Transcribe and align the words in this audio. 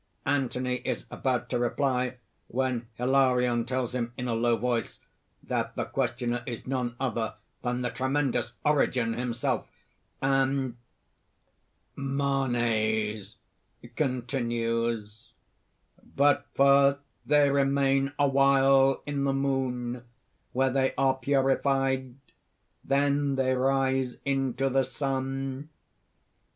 (_Anthony 0.25 0.83
is 0.83 1.05
about 1.11 1.47
to 1.51 1.59
reply 1.59 2.17
when 2.47 2.87
Hilarion 2.95 3.65
tells 3.65 3.93
him 3.93 4.13
in 4.17 4.27
a 4.27 4.33
low 4.33 4.57
voice 4.57 4.99
that 5.43 5.75
the 5.75 5.85
questioner 5.85 6.41
is 6.47 6.65
none 6.65 6.95
other 6.99 7.35
than 7.61 7.83
the 7.83 7.91
tremendous 7.91 8.53
Origen 8.65 9.13
himself; 9.13 9.67
and_:) 10.19 10.73
MANES 11.95 13.35
(continues). 13.95 15.33
"But 16.15 16.47
first 16.55 16.97
they 17.23 17.51
remain 17.51 18.13
awhile 18.17 19.03
in 19.05 19.23
the 19.23 19.33
Moon, 19.33 20.03
where 20.51 20.71
they 20.71 20.95
are 20.97 21.13
purified. 21.17 22.15
Then 22.83 23.35
they 23.35 23.53
rise 23.53 24.15
into 24.25 24.67
the 24.67 24.83
sun." 24.83 25.69